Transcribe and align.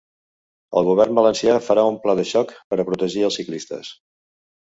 El 0.79 0.87
govern 0.87 1.19
valencià 1.19 1.57
farà 1.65 1.83
un 1.89 1.99
pla 2.05 2.17
de 2.19 2.25
xoc 2.31 2.53
per 2.73 2.79
a 2.79 2.85
protegir 2.87 3.23
els 3.27 3.37
ciclistes. 3.41 3.93